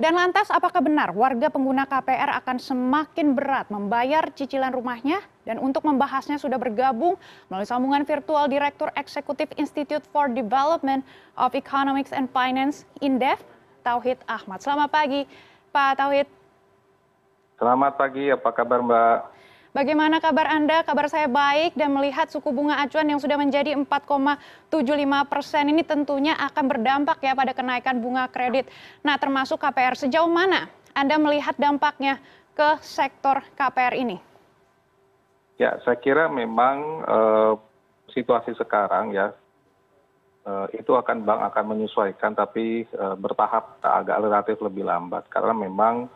[0.00, 5.20] Dan lantas apakah benar warga pengguna KPR akan semakin berat membayar cicilan rumahnya?
[5.44, 7.20] Dan untuk membahasnya sudah bergabung
[7.52, 11.04] melalui sambungan virtual Direktur Eksekutif Institute for Development
[11.36, 13.44] of Economics and Finance, INDEF,
[13.84, 14.64] Tauhid Ahmad.
[14.64, 15.28] Selamat pagi,
[15.76, 16.26] Pak Tauhid.
[17.60, 19.18] Selamat pagi, apa kabar Mbak?
[19.72, 20.84] Bagaimana kabar Anda?
[20.84, 24.68] Kabar saya baik dan melihat suku bunga acuan yang sudah menjadi 4,75
[25.32, 28.68] persen ini tentunya akan berdampak ya pada kenaikan bunga kredit.
[29.00, 32.20] Nah termasuk KPR, sejauh mana Anda melihat dampaknya
[32.52, 34.20] ke sektor KPR ini?
[35.56, 36.76] Ya, saya kira memang
[37.08, 37.56] uh,
[38.12, 39.32] situasi sekarang ya
[40.44, 46.12] uh, itu akan bank akan menyesuaikan tapi uh, bertahap agak relatif lebih lambat karena memang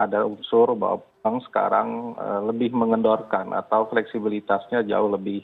[0.00, 5.40] ada unsur bahwa bank sekarang eh, lebih mengendorkan atau fleksibilitasnya jauh lebih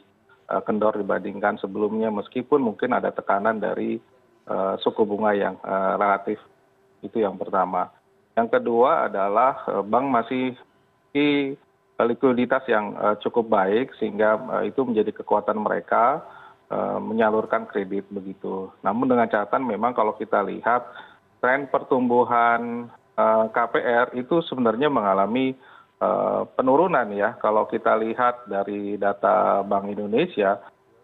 [0.52, 3.96] eh, kendor dibandingkan sebelumnya meskipun mungkin ada tekanan dari
[4.44, 5.56] eh, suku bunga yang
[5.96, 6.36] relatif
[7.00, 7.88] itu yang pertama
[8.36, 10.52] yang kedua adalah bank masih
[11.16, 11.56] di
[11.96, 16.24] likuiditas yang cukup baik sehingga itu menjadi kekuatan mereka
[17.02, 18.72] menyalurkan kredit begitu.
[18.80, 20.86] Namun dengan catatan memang kalau kita lihat
[21.42, 22.88] tren pertumbuhan
[23.52, 25.58] KPR itu sebenarnya mengalami
[26.56, 30.56] penurunan ya kalau kita lihat dari data bank indonesia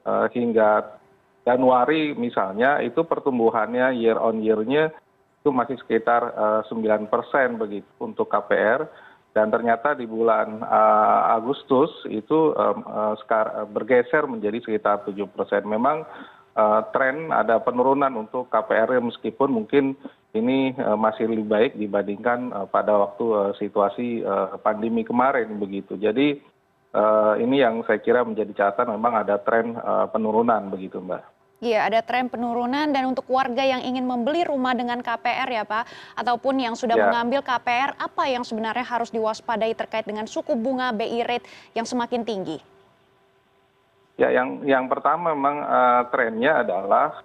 [0.08, 0.97] eh, hingga
[1.44, 4.88] januari misalnya itu pertumbuhannya year on year nya
[5.44, 8.88] itu masih sekitar eh, sembilan persen begitu untuk kpr
[9.36, 10.64] dan ternyata di bulan
[11.36, 12.56] agustus itu
[13.69, 15.69] bergeser menjadi sekitar tujuh persen.
[15.69, 16.08] Memang
[16.88, 19.92] tren ada penurunan untuk kpr meskipun mungkin
[20.37, 24.09] ini eh, masih lebih baik dibandingkan eh, pada waktu eh, situasi
[24.61, 26.39] pandemi kemarin begitu jadi
[27.37, 29.77] ini yang saya kira menjadi catatan memang ada tren
[30.09, 31.20] penurunan begitu mbak
[31.56, 35.89] Iya, ada tren penurunan dan untuk warga yang ingin membeli rumah dengan KPR ya Pak,
[36.12, 37.09] ataupun yang sudah ya.
[37.09, 42.28] mengambil KPR, apa yang sebenarnya harus diwaspadai terkait dengan suku bunga BI rate yang semakin
[42.28, 42.61] tinggi?
[44.21, 47.25] Ya, yang yang pertama memang uh, trennya adalah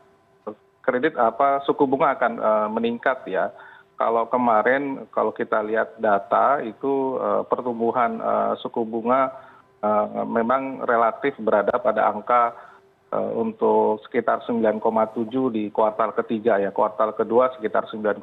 [0.81, 3.53] kredit apa suku bunga akan eh, meningkat ya.
[3.96, 9.50] Kalau kemarin kalau kita lihat data itu eh, pertumbuhan eh, suku bunga
[10.30, 12.53] memang relatif berada pada angka
[13.34, 14.78] untuk sekitar 9,7
[15.50, 16.70] di kuartal ketiga ya.
[16.70, 18.22] Kuartal kedua sekitar 9,41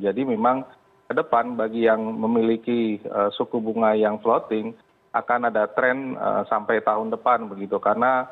[0.00, 0.64] jadi memang
[1.04, 2.96] ke depan bagi yang memiliki
[3.36, 4.72] suku bunga yang floating
[5.12, 6.16] akan ada tren
[6.48, 7.76] sampai tahun depan begitu.
[7.76, 8.24] Karena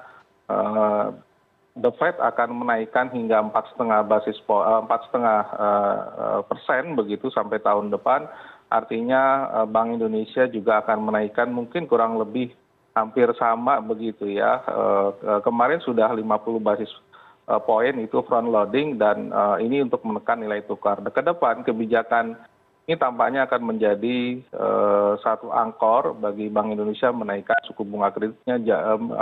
[1.75, 3.75] the fed akan menaikkan hingga empat
[4.07, 8.31] basis eh, eh, eh, persen begitu sampai tahun depan.
[8.71, 12.51] Artinya bank indonesia juga akan menaikkan mungkin kurang lebih
[12.91, 14.67] hampir sama begitu ya.
[15.47, 16.91] Kemarin sudah 50 basis
[17.71, 19.31] poin itu front loading dan
[19.63, 20.99] ini untuk menekan nilai tukar.
[21.07, 22.35] Ke depan kebijakan
[22.91, 24.43] ini tampaknya akan menjadi
[25.23, 28.59] satu angkor bagi bank indonesia menaikkan suku bunga kreditnya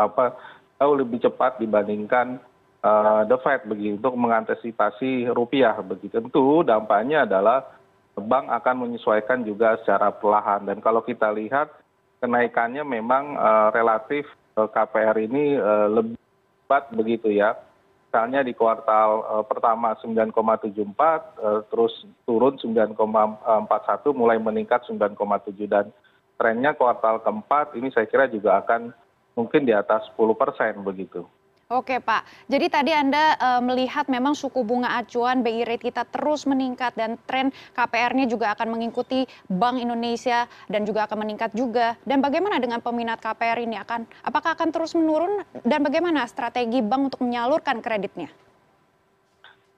[0.01, 0.33] apa
[0.82, 2.43] jauh lebih cepat dibandingkan
[2.82, 7.78] uh, the fed begitu untuk mengantisipasi rupiah begitu tentu dampaknya adalah
[8.19, 10.66] bank akan menyesuaikan juga secara perlahan.
[10.66, 11.70] Dan kalau kita lihat
[12.19, 14.26] kenaikannya memang uh, relatif
[14.59, 15.56] uh, KPR ini
[15.88, 16.19] lebih
[16.66, 17.54] cepat begitu ya.
[18.12, 22.93] Misalnya di kuartal pertama 9,74 uh, terus turun 9,41
[24.12, 25.16] mulai meningkat 9,7
[25.64, 25.88] dan
[26.37, 28.93] trennya kuartal keempat ini saya kira juga akan
[29.37, 31.25] mungkin di atas 10 persen begitu.
[31.72, 36.44] Oke Pak, jadi tadi Anda uh, melihat memang suku bunga acuan BI rate kita terus
[36.44, 41.97] meningkat dan tren KPR-nya juga akan mengikuti Bank Indonesia dan juga akan meningkat juga.
[42.04, 47.16] Dan bagaimana dengan peminat KPR ini akan apakah akan terus menurun dan bagaimana strategi bank
[47.16, 48.28] untuk menyalurkan kreditnya?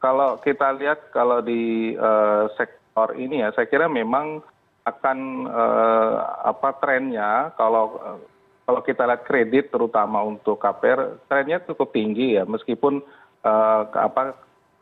[0.03, 4.43] Kalau kita lihat kalau di uh, sektor ini ya, saya kira memang
[4.83, 8.19] akan uh, apa trennya kalau
[8.65, 12.49] kalau kita lihat kredit terutama untuk kpr trennya cukup tinggi ya.
[12.49, 13.05] Meskipun
[13.45, 13.83] eh,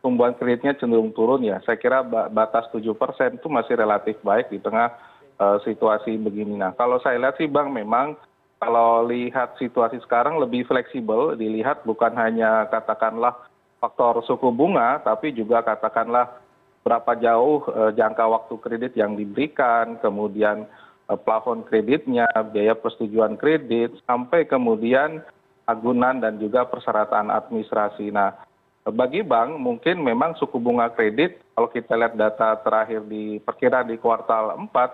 [0.02, 1.62] tumbuhan kreditnya cenderung turun ya.
[1.66, 4.90] Saya kira batas tujuh persen itu masih relatif baik di tengah
[5.38, 6.58] uh, situasi begini.
[6.58, 8.18] Nah kalau saya lihat sih bang memang
[8.58, 13.46] kalau lihat situasi sekarang lebih fleksibel dilihat bukan hanya katakanlah
[13.78, 16.34] faktor suku bunga tapi juga katakanlah
[16.82, 23.92] berapa jauh uh, jangka waktu kredit yang diberikan kemudian Eh, plafon kreditnya biaya persetujuan kredit
[24.08, 25.20] sampai kemudian
[25.68, 28.10] agunan dan juga persyaratan administrasi.
[28.10, 28.34] Nah
[28.82, 33.96] bagi bank mungkin memang suku bunga kredit kalau kita lihat data terakhir di perkiraan di
[34.00, 34.90] kuartal empat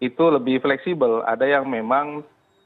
[0.00, 1.24] itu lebih fleksibel.
[1.24, 2.20] Ada yang memang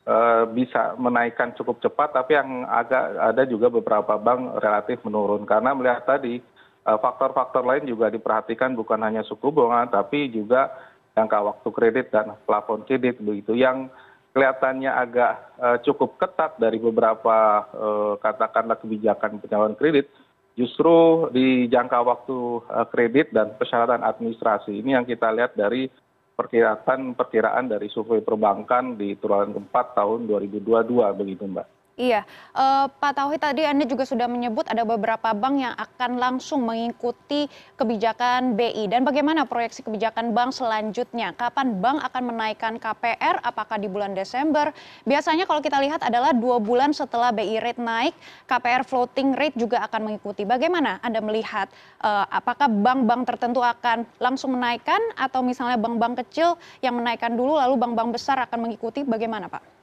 [0.06, 5.46] eh, bisa menaikkan cukup cepat tapi yang agak ada juga beberapa bank relatif menurun.
[5.46, 6.42] Karena melihat tadi
[6.84, 10.68] faktor-faktor lain juga diperhatikan bukan hanya suku bunga tapi juga
[11.14, 13.88] jangka waktu kredit dan plafon kredit begitu yang
[14.34, 15.32] kelihatannya agak
[15.86, 17.62] cukup ketat dari beberapa
[18.18, 20.10] katakanlah kebijakan penyaluran kredit
[20.58, 22.38] justru di jangka waktu
[22.90, 25.86] kredit dan persyaratan administrasi ini yang kita lihat dari
[26.34, 30.66] perkiraan perkiraan dari survei perbankan di triwulan keempat tahun 2022
[31.14, 31.66] begitu mbak.
[31.94, 32.26] Iya,
[32.58, 37.46] uh, Pak Tauhid tadi Anda juga sudah menyebut ada beberapa bank yang akan langsung mengikuti
[37.78, 38.90] kebijakan BI.
[38.90, 41.38] Dan bagaimana proyeksi kebijakan bank selanjutnya?
[41.38, 43.38] Kapan bank akan menaikkan KPR?
[43.46, 44.74] Apakah di bulan Desember?
[45.06, 48.18] Biasanya kalau kita lihat adalah dua bulan setelah BI rate naik,
[48.50, 50.42] KPR floating rate juga akan mengikuti.
[50.42, 51.70] Bagaimana Anda melihat
[52.02, 57.78] uh, apakah bank-bank tertentu akan langsung menaikkan atau misalnya bank-bank kecil yang menaikkan dulu lalu
[57.78, 59.06] bank-bank besar akan mengikuti?
[59.06, 59.73] Bagaimana Pak?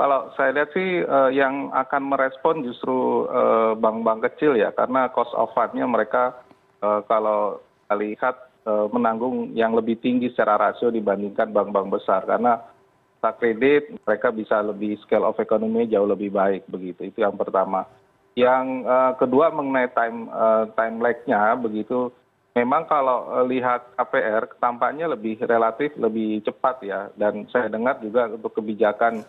[0.00, 4.72] Kalau saya lihat sih eh, yang akan merespon justru eh, bank bank kecil ya.
[4.72, 6.40] Karena cost of fundnya mereka
[6.80, 8.36] eh, kalau kita lihat
[8.70, 12.22] menanggung yang lebih tinggi secara rasio dibandingkan bank bank besar.
[12.22, 12.60] Karena
[13.18, 17.10] tak kredit mereka bisa lebih scale of economy jauh lebih baik begitu.
[17.10, 17.88] Itu yang pertama.
[18.38, 18.86] Yang
[19.18, 20.28] kedua mengenai time
[20.78, 22.14] time lag-nya begitu
[22.54, 27.10] memang kalau lihat KPR tampaknya lebih relatif lebih cepat ya.
[27.18, 29.24] Dan saya dengar juga untuk kebijakan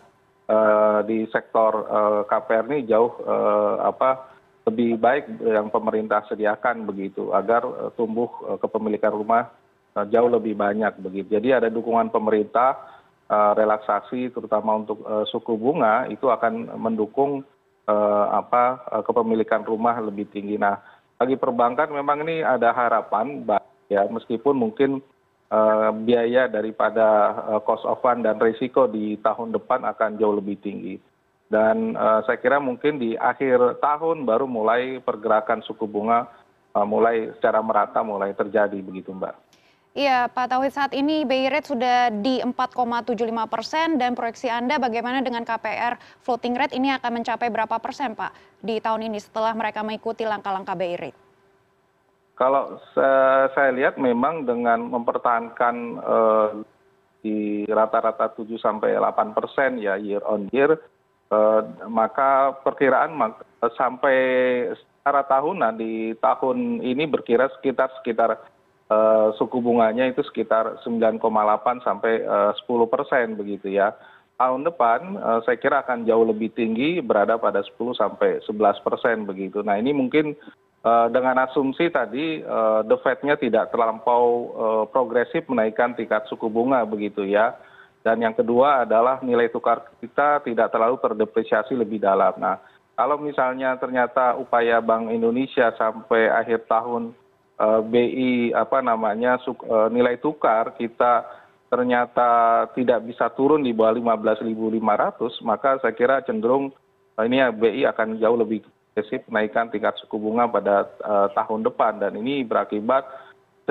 [1.06, 4.16] di sektor eh, kpr ini jauh eh,
[4.62, 7.66] lebih baik yang pemerintah sediakan begitu agar
[7.98, 8.30] tumbuh
[8.62, 9.50] kepemilikan rumah
[10.06, 11.34] jauh lebih banyak begitu.
[11.34, 12.78] Jadi ada dukungan pemerintah
[13.58, 15.02] relaksasi terutama untuk
[15.34, 17.42] suku bunga itu akan mendukung
[19.02, 20.54] kepemilikan rumah lebih tinggi.
[20.62, 20.78] Nah,
[21.18, 23.42] bagi perbankan memang ini ada harapan
[23.90, 25.21] ya meskipun mungkin Eh,
[26.00, 27.06] biaya daripada
[27.52, 30.96] eh, cost of fund dan risiko di tahun depan akan jauh lebih tinggi
[31.52, 36.28] dan eh, saya kira mungkin di akhir tahun baru mulai pergerakan suku bunga
[36.72, 39.36] mulai secara merata mulai terjadi begitu mbak.
[39.92, 43.12] Iya Pak Tauhid saat ini BI rate sudah di 4,75
[43.44, 48.32] persen dan proyeksi Anda bagaimana dengan KPR floating rate ini akan mencapai berapa persen Pak
[48.64, 51.21] di tahun ini setelah mereka mengikuti langkah-langkah BI rate?
[52.32, 56.50] Kalau saya lihat memang dengan mempertahankan eh,
[57.22, 57.38] di
[57.70, 60.80] rata rata tujuh sampai delapan persen ya year on year
[61.28, 63.36] eh, maka perkiraan
[63.76, 64.16] sampai
[64.74, 68.40] secara tahunan di tahun ini berkira sekitar sekitar
[68.88, 73.92] eh, suku bunganya itu sekitar 9,8 sampai 10 persen begitu ya.
[74.32, 79.62] Tahun depan saya kira akan jauh lebih tinggi berada pada 10 sampai 11 persen begitu.
[79.62, 80.34] Nah ini mungkin
[80.82, 86.82] dengan asumsi tadi eh, the fed nya tidak terlampau eh, progresif menaikkan tingkat suku bunga
[86.82, 87.54] begitu ya.
[88.02, 92.34] Dan yang kedua adalah nilai tukar kita tidak terlalu terdepresiasi lebih dalam.
[92.34, 92.58] Nah
[92.98, 97.14] kalau misalnya ternyata upaya bank indonesia sampai akhir tahun
[97.94, 99.38] bi apa namanya
[99.86, 101.22] nilai tukar kita
[101.70, 106.74] ternyata tidak bisa turun di bawah 15.500 maka saya kira cenderung
[107.22, 111.96] ini ya bi akan jauh lebih agresif menaikkan tingkat suku bunga pada eh, tahun depan
[111.96, 113.08] dan ini berakibat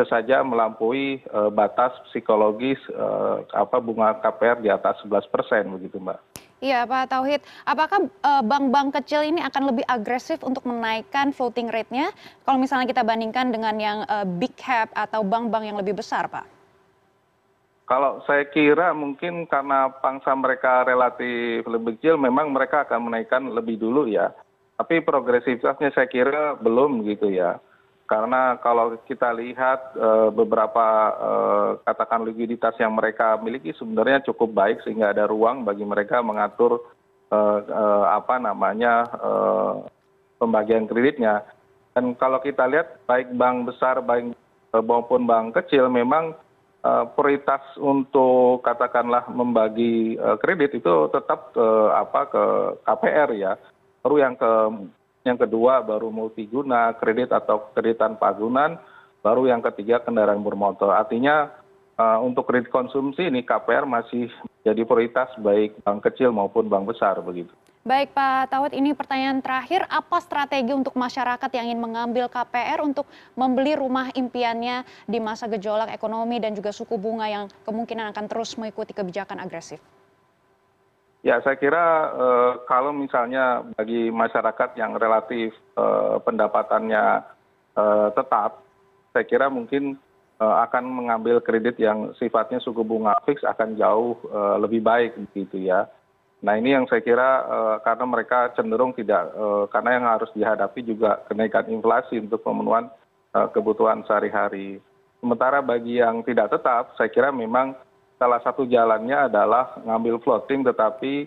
[0.01, 6.17] saja melampaui eh, batas psikologis eh, apa bunga KPR di atas 11 persen begitu mbak.
[6.61, 8.05] Iya Pak Tauhid, apakah
[8.45, 12.13] bank-bank kecil ini akan lebih agresif untuk menaikkan floating rate-nya
[12.45, 14.05] kalau misalnya kita bandingkan dengan yang
[14.37, 16.45] big cap atau bank-bank yang lebih besar Pak?
[17.89, 23.81] Kalau saya kira mungkin karena pangsa mereka relatif lebih kecil, memang mereka akan menaikkan lebih
[23.81, 24.29] dulu ya
[24.81, 27.61] tapi progresivitasnya saya kira belum gitu ya.
[28.09, 30.87] Karena kalau kita lihat eh, beberapa
[31.21, 36.81] eh, katakan likuiditas yang mereka miliki sebenarnya cukup baik sehingga ada ruang bagi mereka mengatur
[37.29, 37.59] eh,
[38.09, 39.05] apa namanya
[40.41, 41.45] pembagian kreditnya.
[41.93, 44.33] Dan kalau kita lihat baik bank besar baik
[44.73, 46.33] maupun bank kecil memang
[47.13, 51.53] prioritas untuk katakanlah membagi kredit itu tetap
[51.93, 52.43] apa ke
[52.81, 53.53] KPR ya
[54.01, 54.51] baru yang ke
[55.21, 58.81] yang kedua baru multiguna kredit atau kreditan pagunan
[59.21, 61.53] baru yang ketiga kendaraan bermotor artinya
[62.01, 64.33] uh, untuk kredit konsumsi ini KPR masih
[64.65, 67.53] jadi prioritas baik bank kecil maupun bank besar begitu.
[67.81, 73.09] Baik Pak Tawet, ini pertanyaan terakhir, apa strategi untuk masyarakat yang ingin mengambil KPR untuk
[73.33, 78.53] membeli rumah impiannya di masa gejolak ekonomi dan juga suku bunga yang kemungkinan akan terus
[78.61, 79.81] mengikuti kebijakan agresif?
[81.21, 81.85] Ya saya kira
[82.17, 87.05] eh, kalau misalnya bagi masyarakat yang relatif eh, pendapatannya
[87.77, 88.65] eh, tetap
[89.11, 89.97] saya kira mungkin
[90.41, 94.17] akan mengambil kredit yang sifatnya suku bunga fix akan jauh
[94.57, 95.85] lebih baik begitu ya.
[96.41, 97.45] Nah ini yang saya kira
[97.85, 99.29] karena mereka cenderung tidak
[99.69, 102.89] karena yang harus dihadapi juga kenaikan inflasi untuk pemenuhan
[103.53, 104.67] kebutuhan sehari hari
[105.21, 107.77] sementara bagi yang tidak tetap saya kira memang
[108.21, 111.25] salah satu jalannya adalah ngambil floating tetapi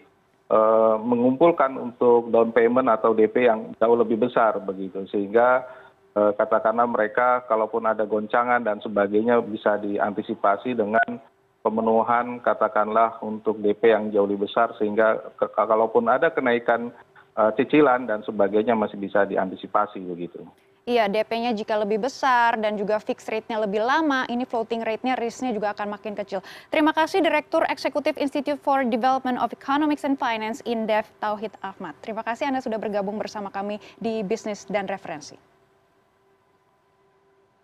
[1.03, 5.03] mengumpulkan untuk down payment atau dp yang jauh lebih besar begitu.
[5.11, 5.67] Sehingga
[6.15, 11.19] katakanlah mereka kalaupun ada goncangan dan sebagainya bisa diantisipasi dengan
[11.67, 15.19] pemenuhan katakanlah untuk dp yang jauh lebih besar sehingga
[15.57, 16.95] kalaupun ada kenaikan
[17.59, 20.45] cicilan dan sebagainya masih bisa diantisipasi begitu
[20.85, 25.57] Iya, DP-nya jika lebih besar dan juga fixed rate-nya lebih lama, ini floating rate-nya risk-nya
[25.57, 26.45] juga akan makin kecil.
[26.69, 31.97] Terima kasih Direktur Eksekutif Institute for Development of Economics and Finance, Indef Tauhid Ahmad.
[32.05, 35.54] Terima kasih Anda sudah bergabung bersama kami di Bisnis dan Referensi.